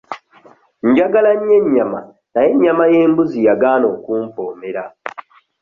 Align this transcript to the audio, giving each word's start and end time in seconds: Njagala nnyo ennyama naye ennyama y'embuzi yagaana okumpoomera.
Njagala 0.87 1.31
nnyo 1.35 1.53
ennyama 1.61 1.99
naye 2.31 2.47
ennyama 2.53 2.83
y'embuzi 2.93 3.39
yagaana 3.47 3.85
okumpoomera. 3.95 4.83